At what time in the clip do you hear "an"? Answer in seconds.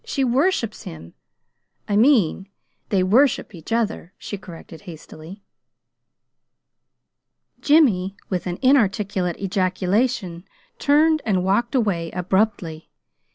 8.47-8.57